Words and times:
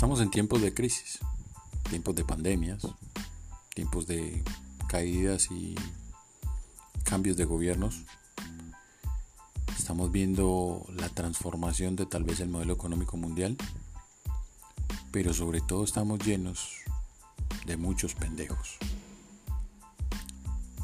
Estamos 0.00 0.22
en 0.22 0.30
tiempos 0.30 0.62
de 0.62 0.72
crisis, 0.72 1.18
tiempos 1.90 2.14
de 2.14 2.24
pandemias, 2.24 2.86
tiempos 3.74 4.06
de 4.06 4.42
caídas 4.88 5.50
y 5.50 5.74
cambios 7.04 7.36
de 7.36 7.44
gobiernos. 7.44 8.06
Estamos 9.76 10.10
viendo 10.10 10.86
la 10.94 11.10
transformación 11.10 11.96
de 11.96 12.06
tal 12.06 12.24
vez 12.24 12.40
el 12.40 12.48
modelo 12.48 12.72
económico 12.72 13.18
mundial, 13.18 13.58
pero 15.12 15.34
sobre 15.34 15.60
todo 15.60 15.84
estamos 15.84 16.18
llenos 16.20 16.76
de 17.66 17.76
muchos 17.76 18.14
pendejos. 18.14 18.78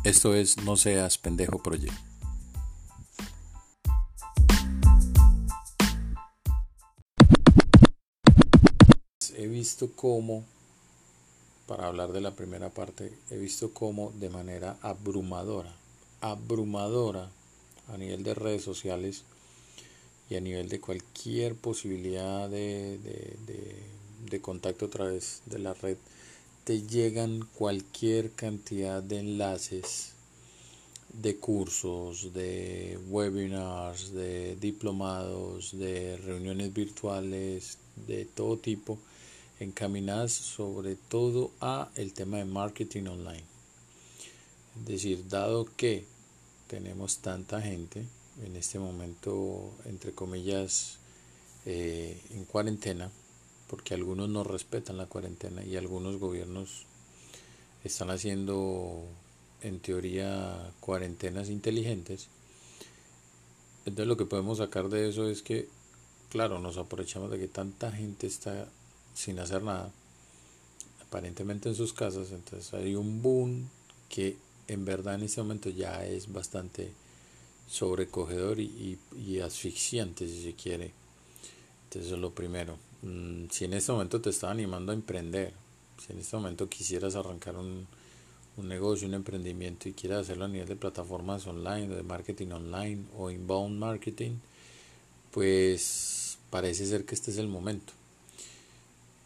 Esto 0.05 0.35
es 0.35 0.59
No 0.59 0.77
seas 0.77 1.17
pendejo 1.17 1.63
proyecto. 1.63 2.16
Visto 9.67 9.91
cómo, 9.97 10.45
para 11.67 11.89
hablar 11.89 12.13
de 12.13 12.21
la 12.21 12.37
primera 12.37 12.71
parte, 12.71 13.13
he 13.33 13.37
visto 13.37 13.75
cómo 13.75 14.13
de 14.21 14.31
manera 14.31 14.77
abrumadora, 14.81 15.75
abrumadora 16.21 17.29
a 17.89 17.97
nivel 17.97 18.23
de 18.23 18.35
redes 18.35 18.63
sociales 18.63 19.25
y 20.31 20.37
a 20.37 20.41
nivel 20.41 20.69
de 20.69 20.79
cualquier 20.79 21.57
posibilidad 21.57 22.49
de, 22.49 23.01
de, 24.31 24.41
contacto 24.41 24.85
a 24.85 24.91
través 24.91 25.43
de 25.47 25.59
la 25.59 25.75
red, 25.75 25.97
te 26.63 26.83
llegan 26.83 27.49
cualquier 27.59 28.31
cantidad 28.31 29.03
de 29.03 29.19
enlaces 29.19 30.13
de 31.13 31.39
cursos, 31.39 32.33
de 32.33 33.01
webinars, 33.09 34.13
de 34.13 34.55
diplomados, 34.61 35.77
de 35.77 36.19
reuniones 36.19 36.73
virtuales, 36.73 37.79
de 38.07 38.27
todo 38.27 38.59
tipo 38.59 38.97
encaminadas 39.61 40.33
sobre 40.33 40.97
todo 40.97 41.51
a 41.61 41.91
el 41.95 42.13
tema 42.13 42.39
de 42.39 42.45
marketing 42.45 43.07
online. 43.07 43.45
Es 44.81 44.87
decir, 44.87 45.29
dado 45.29 45.67
que 45.77 46.05
tenemos 46.69 47.19
tanta 47.19 47.61
gente 47.61 48.05
en 48.45 48.57
este 48.57 48.79
momento, 48.79 49.73
entre 49.85 50.13
comillas, 50.13 50.99
eh, 51.65 52.21
en 52.31 52.45
cuarentena, 52.45 53.11
porque 53.69 53.95
algunos 53.95 54.29
no 54.29 54.45
respetan 54.45 54.99
la 54.99 55.07
cuarentena 55.07 55.65
y 55.65 55.77
algunos 55.77 56.19
gobiernos 56.19 56.85
están 57.83 58.11
haciendo 58.11 59.05
en 59.63 59.81
teoría 59.81 60.73
cuarentenas 60.81 61.49
inteligentes. 61.49 62.29
Entonces 63.87 64.09
lo 64.09 64.17
que 64.17 64.27
podemos 64.27 64.59
sacar 64.59 64.89
de 64.89 65.09
eso 65.09 65.29
es 65.29 65.43
que, 65.43 65.69
claro, 66.29 66.59
nos 66.59 66.77
aprovechamos 66.77 67.31
de 67.31 67.39
que 67.39 67.49
tanta 67.49 67.91
gente 67.93 68.27
está 68.27 68.69
sin 69.17 69.39
hacer 69.39 69.63
nada, 69.63 69.91
aparentemente 71.07 71.71
en 71.71 71.75
sus 71.75 71.95
casas, 71.95 72.33
entonces 72.33 72.73
hay 72.75 72.95
un 72.95 73.23
boom 73.23 73.69
que 74.11 74.37
en 74.69 74.85
verdad 74.85 75.15
en 75.15 75.23
este 75.23 75.41
momento 75.41 75.71
ya 75.71 76.05
es 76.05 76.31
bastante 76.31 76.93
sobrecogedor 77.67 78.61
y, 78.61 78.99
asfixiante 79.43 80.27
si 80.27 80.43
se 80.43 80.53
quiere. 80.55 80.93
Entonces 81.85 82.13
es 82.13 82.19
lo 82.19 82.33
primero. 82.33 82.79
Mm, 83.03 83.47
si 83.51 83.65
en 83.65 83.73
este 83.73 83.93
momento 83.93 84.21
te 84.21 84.31
está 84.31 84.51
animando 84.51 84.93
a 84.93 84.95
emprender, 84.95 85.53
si 86.05 86.13
en 86.13 86.19
este 86.19 86.37
momento 86.37 86.69
quisieras 86.69 87.15
arrancar 87.17 87.57
un, 87.57 87.87
un 88.57 88.69
negocio, 88.69 89.09
un 89.09 89.15
emprendimiento 89.15 89.89
y 89.89 89.93
quieras 89.95 90.23
hacerlo 90.23 90.45
a 90.45 90.49
nivel 90.49 90.69
de 90.69 90.77
plataformas 90.77 91.47
online, 91.47 91.89
de 91.89 92.03
marketing 92.03 92.49
online 92.49 93.05
o 93.17 93.31
inbound 93.31 93.79
marketing, 93.79 94.33
pues 95.31 96.39
parece 96.51 96.87
ser 96.87 97.05
que 97.05 97.15
este 97.15 97.31
es 97.31 97.39
el 97.39 97.49
momento. 97.49 97.95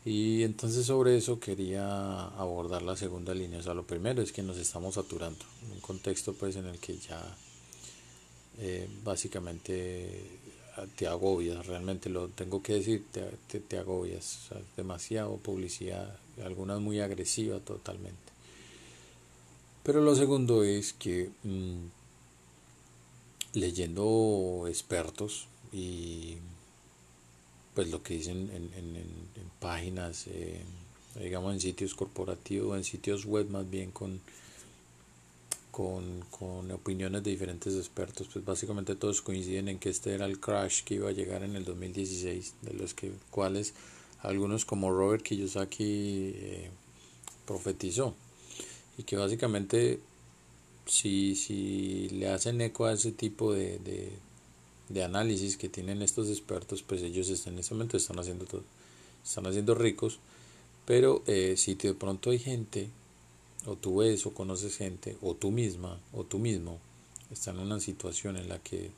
Y 0.05 0.45
entonces 0.45 0.87
sobre 0.87 1.17
eso 1.17 1.39
quería 1.39 2.25
abordar 2.29 2.83
la 2.83 2.97
segunda 2.97 3.35
línea. 3.35 3.59
O 3.59 3.63
sea, 3.63 3.75
lo 3.75 3.87
primero 3.87 4.23
es 4.23 4.33
que 4.33 4.43
nos 4.43 4.57
estamos 4.57 4.95
saturando. 4.95 5.45
Un 5.73 5.81
contexto 5.81 6.33
pues 6.33 6.57
en 6.57 6.67
el 6.67 6.79
que 6.79 6.97
ya 6.97 7.23
eh, 8.59 8.89
básicamente 9.05 10.41
te 10.97 11.07
agobias, 11.07 11.67
realmente 11.67 12.09
lo 12.09 12.29
tengo 12.29 12.63
que 12.63 12.75
decir, 12.75 13.05
te, 13.11 13.61
te, 13.61 13.79
agobias. 13.79 14.49
Demasiado 14.77 15.37
publicidad, 15.37 16.19
algunas 16.43 16.81
muy 16.81 17.01
agresiva 17.01 17.59
totalmente. 17.61 18.19
Pero 19.83 20.01
lo 20.01 20.15
segundo 20.15 20.63
es 20.63 20.93
que 20.93 21.31
mm, 21.43 21.87
leyendo 23.55 24.67
expertos 24.69 25.47
y 25.73 26.37
pues 27.75 27.91
lo 27.91 28.03
que 28.03 28.15
dicen 28.15 28.51
en, 28.53 29.31
páginas, 29.61 30.27
eh, 30.27 30.63
digamos 31.21 31.53
en 31.53 31.61
sitios 31.61 31.95
corporativos, 31.95 32.77
en 32.77 32.85
sitios 32.85 33.27
web 33.27 33.49
más 33.51 33.69
bien 33.69 33.91
con, 33.91 34.21
con, 35.71 36.71
opiniones 36.73 37.23
de 37.23 37.31
diferentes 37.31 37.75
expertos, 37.77 38.29
pues 38.33 38.45
básicamente 38.45 38.97
todos 38.97 39.23
coinciden 39.23 39.69
en 39.69 39.79
que 39.79 39.91
este 39.91 40.15
era 40.15 40.27
el 40.27 40.41
crash 40.41 40.83
que 40.83 40.95
iba 40.95 41.09
a 41.09 41.13
llegar 41.13 41.43
en 41.43 41.57
el 41.57 41.65
2016, 41.65 42.55
de 42.63 42.75
los 42.75 42.95
que, 42.95 43.13
cuales 43.31 43.75
algunos 44.21 44.65
como 44.65 44.91
Robert 44.91 45.23
Kiyosaki 45.23 46.33
eh, 46.35 46.71
profetizó, 47.47 48.15
y 48.99 49.05
que 49.05 49.17
básicamente 49.17 50.01
si, 50.87 51.37
si 51.37 52.09
le 52.11 52.29
hacen 52.29 52.61
eco 52.61 52.87
a 52.87 52.95
ese 52.95 53.13
tipo 53.13 53.53
de 53.53 53.79
análisis 54.99 55.57
que 55.57 55.69
tienen 55.69 56.03
estos 56.03 56.29
expertos, 56.29 56.83
pues 56.83 57.03
ellos 57.03 57.29
en 57.47 57.59
este 57.59 57.75
momento 57.75 57.97
están 57.97 58.19
haciendo 58.19 58.45
todo, 58.45 58.65
están 59.25 59.47
haciendo 59.47 59.75
ricos, 59.75 60.19
pero 60.85 61.23
eh, 61.27 61.55
si 61.57 61.77
de 61.77 61.95
pronto 61.95 62.31
hay 62.31 62.39
gente, 62.41 62.89
o 63.67 63.77
tú 63.77 63.99
ves 63.99 64.27
o 64.27 64.35
conoces 64.35 64.77
gente, 64.77 65.17
o 65.23 65.35
tú 65.35 65.51
misma, 65.53 66.01
o 66.13 66.25
tú 66.25 66.39
mismo, 66.39 66.79
está 67.31 67.53
en 67.53 67.61
una 67.61 67.79
situación 67.79 68.37
en 68.37 68.49
la 68.49 68.59
que 68.59 68.91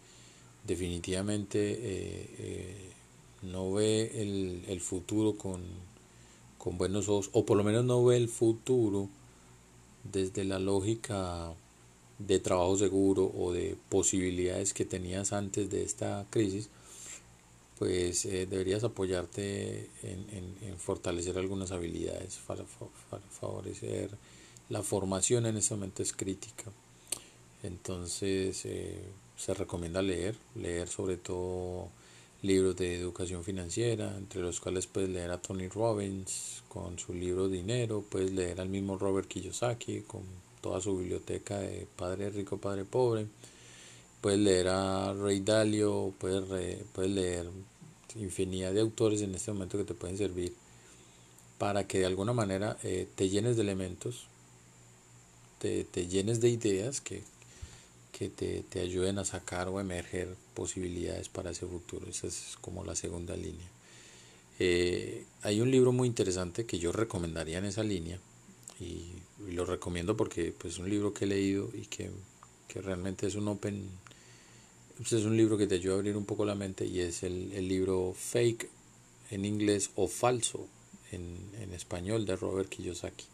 definitivamente 0.66 1.58
eh, 1.72 2.30
eh, 2.38 2.90
no 3.42 3.72
ve 3.72 4.22
el, 4.22 4.64
el 4.68 4.80
futuro 4.80 5.36
con, 5.36 5.60
con 6.56 6.78
buenos 6.78 7.08
ojos, 7.08 7.28
o 7.32 7.44
por 7.44 7.58
lo 7.58 7.64
menos 7.64 7.84
no 7.84 8.02
ve 8.02 8.16
el 8.16 8.28
futuro 8.28 9.08
desde 10.10 10.44
la 10.44 10.58
lógica 10.58 11.52
de 12.18 12.38
trabajo 12.38 12.76
seguro 12.76 13.32
o 13.36 13.52
de 13.52 13.76
posibilidades 13.88 14.74
que 14.74 14.84
tenías 14.84 15.32
antes 15.32 15.70
de 15.70 15.82
esta 15.82 16.26
crisis, 16.30 16.68
pues 17.78 18.26
eh, 18.26 18.46
deberías 18.46 18.84
apoyarte 18.84 19.88
en, 20.02 20.78
fortalecer 20.78 21.36
algunas 21.38 21.72
habilidades, 21.72 22.38
para, 22.46 22.64
favorecer 23.30 24.10
la 24.68 24.82
formación 24.82 25.46
en 25.46 25.56
este 25.56 25.74
momento 25.74 26.02
es 26.02 26.12
crítica. 26.12 26.70
Entonces 27.62 28.64
eh, 28.64 29.02
se 29.36 29.54
recomienda 29.54 30.00
leer, 30.02 30.36
leer 30.54 30.88
sobre 30.88 31.16
todo 31.16 31.88
libros 32.42 32.76
de 32.76 32.96
educación 32.96 33.44
financiera, 33.44 34.16
entre 34.16 34.40
los 34.40 34.60
cuales 34.60 34.86
puedes 34.86 35.10
leer 35.10 35.30
a 35.30 35.40
Tony 35.40 35.68
Robbins 35.68 36.62
con 36.68 36.98
su 36.98 37.14
libro 37.14 37.48
Dinero, 37.48 38.04
puedes 38.08 38.32
leer 38.32 38.60
al 38.60 38.68
mismo 38.68 38.98
Robert 38.98 39.28
Kiyosaki 39.28 40.02
con 40.02 40.22
toda 40.62 40.80
su 40.80 40.96
biblioteca 40.96 41.58
de 41.58 41.86
Padre 41.96 42.30
Rico, 42.30 42.56
Padre 42.56 42.86
Pobre. 42.86 43.26
Puedes 44.22 44.40
leer 44.40 44.68
a 44.68 45.12
Rey 45.12 45.40
Dalio, 45.40 46.14
puedes, 46.18 46.44
puedes 46.94 47.10
leer 47.10 47.50
infinidad 48.14 48.72
de 48.72 48.80
autores 48.80 49.20
en 49.20 49.34
este 49.34 49.52
momento 49.52 49.76
que 49.76 49.84
te 49.84 49.94
pueden 49.94 50.16
servir 50.16 50.54
para 51.58 51.86
que 51.86 52.00
de 52.00 52.06
alguna 52.06 52.32
manera 52.32 52.76
eh, 52.82 53.06
te 53.14 53.28
llenes 53.28 53.56
de 53.56 53.62
elementos, 53.62 54.26
te, 55.60 55.84
te 55.84 56.08
llenes 56.08 56.40
de 56.40 56.48
ideas 56.48 57.00
que, 57.00 57.22
que 58.10 58.28
te, 58.28 58.64
te, 58.68 58.80
ayuden 58.80 59.18
a 59.18 59.24
sacar 59.24 59.68
o 59.68 59.78
emerger 59.78 60.34
posibilidades 60.54 61.28
para 61.28 61.50
ese 61.50 61.66
futuro. 61.66 62.08
Esa 62.08 62.26
es 62.26 62.56
como 62.60 62.84
la 62.84 62.96
segunda 62.96 63.36
línea. 63.36 63.68
Eh, 64.58 65.24
hay 65.42 65.60
un 65.60 65.70
libro 65.70 65.92
muy 65.92 66.08
interesante 66.08 66.66
que 66.66 66.78
yo 66.80 66.90
recomendaría 66.90 67.58
en 67.58 67.64
esa 67.64 67.84
línea, 67.84 68.18
y, 68.82 69.18
lo 69.52 69.66
recomiendo 69.66 70.16
porque 70.16 70.54
pues, 70.56 70.74
es 70.74 70.78
un 70.78 70.88
libro 70.88 71.12
que 71.12 71.24
he 71.24 71.28
leído 71.28 71.68
y 71.74 71.86
que, 71.86 72.10
realmente 72.74 73.26
es 73.26 73.34
un 73.34 73.48
open, 73.48 73.86
pues, 74.96 75.12
es 75.12 75.24
un 75.24 75.36
libro 75.36 75.58
que 75.58 75.66
te 75.66 75.74
ayuda 75.74 75.94
a 75.94 75.98
abrir 75.98 76.16
un 76.16 76.24
poco 76.24 76.44
la 76.44 76.54
mente 76.54 76.86
y 76.86 77.00
es 77.00 77.22
el, 77.22 77.52
el 77.52 77.68
libro 77.68 78.14
Fake 78.16 78.68
en 79.30 79.44
inglés 79.44 79.90
o 79.96 80.08
Falso 80.08 80.66
en, 81.10 81.36
en 81.60 81.74
español 81.74 82.24
de 82.24 82.36
Robert 82.36 82.68
Kiyosaki 82.68 83.26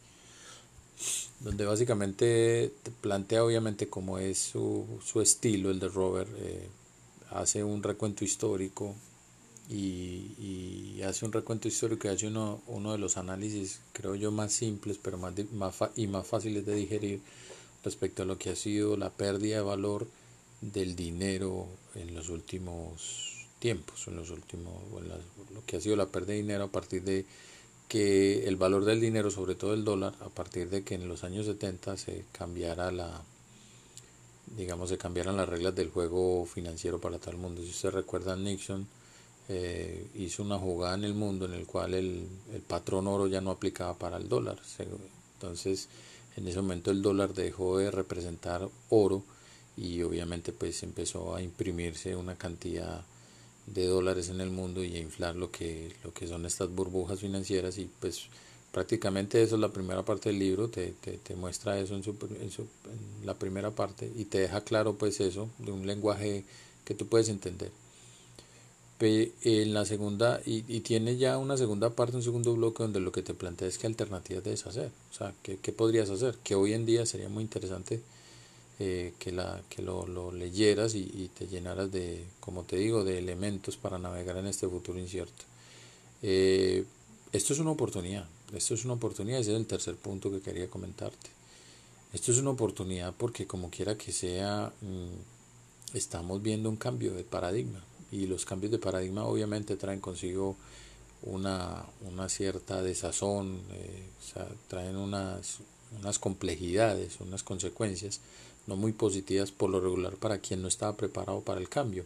donde 1.41 1.65
básicamente 1.65 2.73
te 2.83 2.91
plantea 2.91 3.44
obviamente 3.44 3.89
cómo 3.89 4.19
es 4.19 4.39
su, 4.39 4.87
su 5.05 5.21
estilo, 5.21 5.71
el 5.71 5.79
de 5.79 5.89
Robert, 5.89 6.31
eh, 6.39 6.69
hace 7.31 7.62
un 7.62 7.83
recuento 7.83 8.25
histórico 8.25 8.94
y, 9.69 11.00
hace 11.05 11.25
un 11.25 11.32
recuento 11.32 11.69
histórico 11.69 12.06
y 12.06 12.11
hace 12.11 12.26
uno, 12.26 12.61
uno 12.67 12.93
de 12.93 12.99
los 12.99 13.17
análisis, 13.17 13.81
creo 13.93 14.15
yo, 14.15 14.31
más 14.31 14.53
simples 14.53 14.99
pero 15.03 15.17
más, 15.17 15.32
más 15.53 15.76
y 15.97 16.06
más 16.06 16.26
fáciles 16.26 16.67
de 16.67 16.75
digerir 16.75 17.20
respecto 17.85 18.23
a 18.23 18.26
lo 18.26 18.37
que 18.37 18.50
ha 18.50 18.56
sido 18.56 18.97
la 18.97 19.11
pérdida 19.11 19.56
de 19.56 19.62
valor 19.62 20.06
del 20.61 20.97
dinero 20.97 21.67
en 21.94 22.15
los 22.15 22.29
últimos 22.29 23.47
tiempos, 23.59 24.06
en 24.09 24.17
los 24.17 24.31
últimos, 24.31 24.75
lo 25.55 25.65
que 25.65 25.76
ha 25.76 25.81
sido 25.81 25.97
la 25.97 26.06
pérdida 26.06 26.32
de 26.32 26.43
dinero 26.43 26.65
a 26.65 26.73
partir 26.73 27.03
de 27.05 27.25
que 27.88 28.47
el 28.47 28.56
valor 28.56 28.85
del 28.85 29.00
dinero, 29.00 29.31
sobre 29.31 29.55
todo 29.55 29.73
el 29.73 29.85
dólar, 29.85 30.15
a 30.20 30.29
partir 30.29 30.69
de 30.69 30.85
que 30.85 30.94
en 30.94 31.09
los 31.09 31.25
años 31.25 31.47
70 31.47 31.97
se 31.97 32.25
cambiara 32.32 32.93
la, 32.93 33.23
digamos, 34.56 34.91
se 34.91 34.99
cambiaran 34.99 35.37
las 35.37 35.49
reglas 35.49 35.75
del 35.75 35.91
juego 35.91 36.44
financiero 36.44 37.00
para 37.00 37.19
todo 37.19 37.31
el 37.31 37.38
mundo. 37.38 37.62
Si 37.62 37.70
ustedes 37.70 37.94
recuerdan, 37.94 38.44
Nixon 38.44 38.87
eh, 39.49 40.06
hizo 40.15 40.43
una 40.43 40.59
jugada 40.59 40.95
en 40.95 41.05
el 41.05 41.15
mundo 41.15 41.47
en 41.47 41.55
el 41.55 41.67
cual 41.67 41.95
el, 41.95 42.27
el, 42.53 42.61
patrón 42.61 43.06
oro 43.06 43.27
ya 43.27 43.41
no 43.41 43.50
aplicaba 43.50 43.95
para 43.99 44.17
el 44.19 44.29
dólar. 44.29 44.61
Entonces, 45.35 45.89
en 46.37 46.47
ese 46.47 46.61
momento 46.61 46.91
el 46.91 47.03
dólar 47.03 47.35
dejó 47.35 47.79
de 47.79 47.91
representar 47.91 48.69
oro 48.91 49.25
y 49.77 50.03
obviamente 50.03 50.53
pues 50.53 50.83
empezó 50.83 51.35
a 51.35 51.43
imprimirse 51.43 52.17
una 52.17 52.37
cantidad 52.37 53.05
de 53.67 53.87
dólares 53.87 54.29
en 54.29 54.41
el 54.41 54.50
mundo 54.50 54.83
y 54.83 54.97
a 54.97 55.00
inflar 55.00 55.37
lo 55.37 55.51
que, 55.51 55.94
lo 56.05 56.12
que 56.12 56.27
son 56.27 56.47
estas 56.47 56.71
burbujas 56.71 57.21
financieras 57.21 57.79
y 57.79 57.89
pues 58.01 58.29
prácticamente 58.73 59.43
eso 59.43 59.55
es 59.55 59.61
la 59.61 59.71
primera 59.71 60.05
parte 60.05 60.31
del 60.31 60.39
libro, 60.39 60.69
te, 60.69 60.94
te, 61.01 61.37
muestra 61.37 61.79
eso 61.79 61.94
en, 61.94 62.03
su, 62.03 62.11
en, 62.11 63.27
la 63.27 63.35
primera 63.35 63.71
parte 63.71 64.11
y 64.17 64.25
te 64.25 64.39
deja 64.39 64.62
claro 64.62 64.94
pues 64.94 65.21
eso 65.21 65.49
de 65.59 65.73
un 65.73 65.87
lenguaje 65.87 66.44
que 66.85 66.94
tú 66.94 67.06
puedes 67.06 67.29
entender. 67.29 67.71
En 69.00 69.75
la 69.75 69.85
segunda, 69.85 70.41
y, 70.45 70.65
y 70.67 70.81
tiene 70.81 71.17
ya 71.17 71.39
una 71.39 71.56
segunda 71.56 71.91
parte, 71.91 72.17
un 72.17 72.23
segundo 72.25 72.55
bloque 72.55 72.83
donde 72.83 72.99
lo 72.99 73.12
que 73.12 73.23
te 73.23 73.33
plantea 73.33 73.69
es 73.69 73.79
qué 73.79 73.87
alternativas 73.87 74.43
debes 74.43 74.67
hacer, 74.67 74.91
o 75.12 75.15
sea, 75.15 75.33
qué, 75.45 75.56
qué 75.62 75.71
podrías 75.71 76.11
hacer, 76.11 76.37
que 76.43 76.56
hoy 76.56 76.73
en 76.73 76.85
día 76.85 77.06
sería 77.06 77.29
muy 77.29 77.45
interesante 77.45 78.00
eh, 78.81 79.12
que, 79.21 79.31
la, 79.31 79.62
que 79.69 79.83
lo, 79.83 80.05
lo 80.09 80.33
leyeras 80.33 80.97
y, 80.97 81.31
te 81.39 81.47
llenaras 81.47 81.93
de, 81.93 82.25
como 82.41 82.65
te 82.65 82.77
digo, 82.77 83.05
de 83.05 83.19
elementos 83.19 83.77
para 83.77 83.99
navegar 83.99 84.37
en 84.37 84.47
este 84.47 84.67
futuro 84.67 84.99
incierto. 84.99 85.44
Eh, 86.23 86.85
esto 87.33 87.53
es 87.53 87.61
una 87.61 87.71
oportunidad, 87.71 88.27
esto 88.53 88.75
es 88.75 88.85
una 88.85 88.94
oportunidad, 88.94 89.39
ese 89.39 89.53
es 89.53 89.59
el 89.59 89.67
tercer 89.67 89.94
punto 89.94 90.29
que 90.31 90.41
quería 90.41 90.69
comentarte. 90.69 91.31
Esto 92.12 92.33
es 92.33 92.39
una 92.39 92.51
oportunidad 92.51 93.15
porque 93.17 93.47
como 93.47 93.71
quiera 93.71 93.97
que 93.97 94.11
sea, 94.11 94.73
mm, 94.81 95.97
estamos 95.97 96.43
viendo 96.43 96.69
un 96.69 96.77
cambio 96.77 97.15
de 97.15 97.23
paradigma 97.23 97.81
y 98.10 98.26
los 98.26 98.44
cambios 98.44 98.72
de 98.72 98.78
paradigma 98.78 99.25
obviamente 99.26 99.76
traen 99.76 100.00
consigo 100.00 100.56
una, 101.22 101.84
una 102.10 102.28
cierta 102.28 102.82
desazón, 102.82 103.60
eh, 103.72 104.02
traen 104.69 104.96
unas, 104.96 105.58
unas 106.00 106.19
complejidades, 106.19 107.20
unas 107.20 107.43
consecuencias 107.43 108.20
no 108.66 108.76
muy 108.76 108.93
positivas 108.93 109.50
por 109.50 109.70
lo 109.70 109.81
regular 109.81 110.16
para 110.16 110.38
quien 110.38 110.62
no 110.62 110.69
estaba 110.69 110.96
preparado 110.96 111.40
para 111.40 111.60
el 111.60 111.69
cambio. 111.69 112.05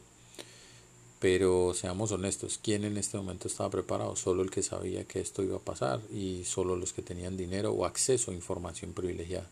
Pero 1.19 1.73
seamos 1.75 2.11
honestos, 2.11 2.59
¿quién 2.61 2.85
en 2.85 2.97
este 2.97 3.17
momento 3.17 3.47
estaba 3.47 3.71
preparado? 3.71 4.17
Solo 4.17 4.43
el 4.43 4.51
que 4.51 4.63
sabía 4.63 5.05
que 5.05 5.21
esto 5.21 5.43
iba 5.43 5.57
a 5.57 5.61
pasar 5.61 6.01
y 6.13 6.45
solo 6.45 6.75
los 6.77 6.93
que 6.93 7.03
tenían 7.03 7.37
dinero 7.37 7.73
o 7.73 7.85
acceso 7.85 8.31
a 8.31 8.35
información 8.35 8.93
privilegiada. 8.93 9.49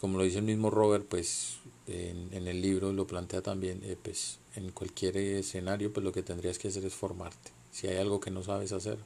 Como 0.00 0.18
lo 0.18 0.24
dice 0.24 0.38
el 0.38 0.44
mismo 0.44 0.70
Robert, 0.70 1.06
pues 1.08 1.56
en, 1.86 2.46
el 2.46 2.60
libro 2.60 2.92
lo 2.92 3.06
plantea 3.06 3.42
también, 3.42 3.80
eh, 3.84 3.96
pues 4.02 4.38
en 4.58 4.72
cualquier 4.72 5.16
escenario, 5.16 5.92
pues 5.92 6.04
lo 6.04 6.12
que 6.12 6.22
tendrías 6.22 6.58
que 6.58 6.68
hacer 6.68 6.84
es 6.84 6.94
formarte. 6.94 7.50
Si 7.72 7.86
hay 7.86 7.96
algo 7.96 8.20
que 8.20 8.30
no 8.30 8.42
sabes 8.42 8.72
hacer, 8.72 8.98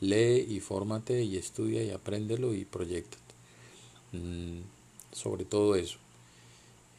lee 0.00 0.46
y 0.48 0.60
fórmate 0.60 1.22
y 1.22 1.36
estudia 1.36 1.82
y 1.82 1.90
apréndelo 1.90 2.54
y 2.54 2.64
proyectate. 2.64 3.32
Mm, 4.12 4.60
sobre 5.12 5.44
todo 5.44 5.74
eso. 5.76 5.98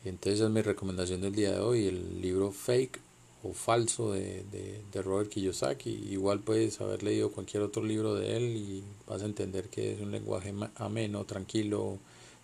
Entonces 0.05 0.41
es 0.41 0.49
mi 0.49 0.61
recomendación 0.61 1.21
del 1.21 1.35
día 1.35 1.51
de 1.51 1.59
hoy, 1.59 1.87
el 1.87 2.21
libro 2.21 2.51
Fake 2.51 2.99
o 3.43 3.53
Falso 3.53 4.11
de, 4.13 4.43
de, 4.91 5.01
Robert 5.01 5.29
Kiyosaki. 5.29 5.89
Igual 5.89 6.39
puedes 6.39 6.81
haber 6.81 7.03
leído 7.03 7.31
cualquier 7.31 7.63
otro 7.63 7.83
libro 7.83 8.15
de 8.15 8.37
él 8.37 8.43
y 8.57 8.83
vas 9.07 9.21
a 9.21 9.25
entender 9.25 9.69
que 9.69 9.93
es 9.93 10.01
un 10.01 10.11
lenguaje 10.11 10.53
ameno, 10.75 11.25
tranquilo, 11.25 11.99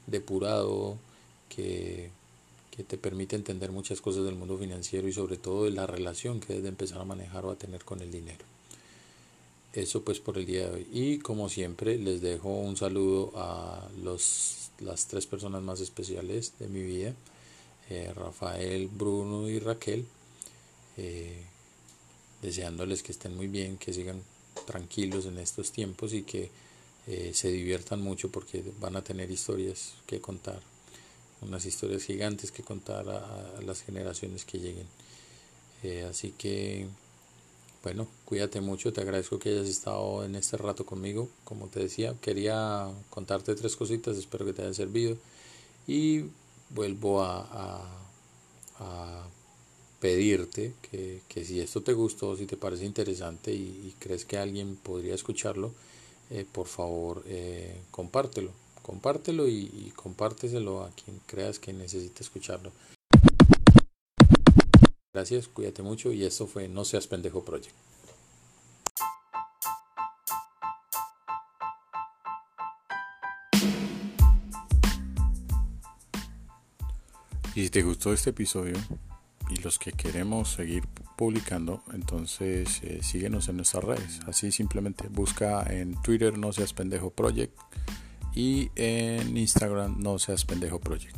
depurado, 0.08 0.98
que, 1.50 2.12
que 2.80 2.86
te 2.86 2.98
permite 2.98 3.36
entender 3.36 3.74
muchas 3.74 4.00
cosas 4.00 4.24
del 4.24 4.36
mundo 4.36 4.58
financiero 4.58 5.06
y 5.06 5.12
sobre 5.12 5.36
todo 5.36 5.66
de 5.66 5.72
la 5.72 5.86
relación 5.86 6.40
que 6.40 6.48
debes 6.48 6.64
de 6.64 6.70
empezar 6.70 7.02
a 7.02 7.04
manejar 7.04 7.46
o 7.46 7.52
a 7.52 7.58
tener 7.58 7.84
con 7.84 8.00
el 8.00 8.10
dinero. 8.10 8.46
Eso 9.74 10.02
pues 10.06 10.22
por 10.22 10.38
el 10.38 10.46
día 10.46 10.70
de 10.70 10.76
hoy. 10.76 10.88
Y 10.90 11.18
como 11.18 11.50
siempre 11.50 11.98
les 11.98 12.22
dejo 12.22 12.48
un 12.48 12.78
saludo 12.78 13.34
a 13.36 13.86
los, 14.02 14.72
las 14.80 15.08
tres 15.08 15.26
personas 15.26 15.62
más 15.62 15.82
especiales 15.82 16.54
de 16.58 16.70
mi 16.70 16.82
vida. 16.82 17.14
Eh, 17.90 18.14
Rafael, 18.16 18.88
Bruno 18.88 19.50
y 19.50 19.60
Raquel, 19.60 20.06
eh, 20.96 21.44
deseándoles 22.42 23.04
que 23.04 23.12
estén 23.12 23.36
muy 23.36 23.48
bien, 23.48 23.76
que 23.76 23.92
sigan 23.92 24.24
tranquilos 24.66 25.26
en 25.26 25.38
estos 25.38 25.74
tiempos 25.74 26.14
y 26.14 26.24
que 26.24 26.50
eh, 27.08 27.32
se 27.34 27.52
diviertan 27.52 28.02
mucho 28.02 28.32
porque 28.32 28.64
van 28.80 28.96
a 28.96 29.04
tener 29.04 29.30
historias 29.32 29.96
que 30.08 30.22
contar, 30.22 30.62
unas 31.42 31.66
historias 31.66 32.04
gigantes 32.04 32.52
que 32.52 32.64
contar 32.64 33.08
a, 33.10 33.62
las 33.62 33.82
generaciones 33.82 34.46
que 34.46 34.60
lleguen. 34.60 34.88
así 36.10 36.34
que, 36.38 36.88
bueno, 37.84 38.08
cuídate 38.26 38.62
mucho, 38.62 38.92
te 38.92 39.02
agradezco 39.02 39.40
que 39.40 39.50
hayas 39.50 39.68
estado 39.68 40.26
en 40.26 40.36
este 40.36 40.58
rato 40.58 40.86
conmigo. 40.86 41.30
Como 41.44 41.68
te 41.68 41.80
decía, 41.80 42.16
quería 42.22 42.90
contarte 43.10 43.56
tres 43.56 43.76
cositas, 43.76 44.18
espero 44.18 44.46
que 44.46 44.54
te 44.54 44.62
hayan 44.62 44.76
servido. 44.76 45.18
Y 45.88 46.26
vuelvo 46.70 47.22
a, 47.24 47.88
a, 48.80 49.28
pedirte 50.00 50.74
que, 50.82 51.22
que, 51.28 51.44
si 51.44 51.60
esto 51.60 51.82
te 51.82 51.94
gustó, 51.94 52.36
si 52.38 52.46
te 52.46 52.56
parece 52.56 52.86
interesante 52.86 53.52
y, 53.54 53.94
crees 54.00 54.24
que 54.24 54.38
alguien 54.38 54.78
podría 54.78 55.14
escucharlo, 55.14 55.74
eh, 56.30 56.46
por 56.50 56.68
favor 56.68 57.24
eh, 57.28 57.82
compártelo. 57.92 58.52
Compártelo 58.90 59.48
y, 59.48 59.94
compárteselo 59.96 60.84
a 60.84 60.90
quien 60.90 61.20
creas 61.28 61.60
que 61.60 61.72
necesite 61.72 62.24
escucharlo. 62.24 62.72
Gracias, 65.14 65.48
cuídate 65.48 65.84
mucho 65.84 66.12
y 66.12 66.26
esto 66.26 66.48
fue 66.48 66.68
No 66.68 66.84
Seas 66.84 67.06
Pendejo 67.06 67.44
Project. 67.44 67.76
Y 77.54 77.66
si 77.66 77.70
te 77.70 77.84
gustó 77.84 78.12
este 78.12 78.32
episodio 78.32 78.74
y 79.52 79.58
los 79.58 79.78
que 79.78 79.92
queremos 79.92 80.50
seguir 80.54 80.84
publicando, 81.16 81.84
entonces 81.94 82.82
eh, 82.82 83.04
síguenos 83.04 83.50
en 83.50 83.58
nuestras 83.58 83.84
redes. 83.84 84.20
Así 84.26 84.52
simplemente 84.52 85.10
busca 85.10 85.62
en 85.72 86.02
Twitter 86.02 86.40
No 86.40 86.52
Seas 86.54 86.74
Pendejo 86.74 87.12
Project 87.12 87.56
y 88.40 88.72
en 88.78 89.36
Instagram 89.36 90.00
No 90.00 90.18
Seas 90.18 90.46
Pendejo 90.46 90.80
Project. 90.80 91.18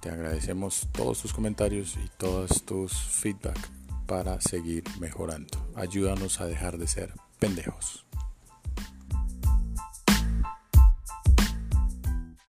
Te 0.00 0.08
agradecemos 0.08 0.88
todos 0.90 1.20
tus 1.20 1.34
comentarios 1.34 1.98
y 2.02 2.08
todos 2.16 2.62
tus 2.64 2.94
feedback 2.94 3.58
para 4.06 4.40
seguir 4.40 4.84
mejorando. 5.00 5.58
Ayúdanos 5.74 6.40
a 6.40 6.46
dejar 6.46 6.78
de 6.78 6.86
ser 6.86 7.12
pendejos. 7.38 8.06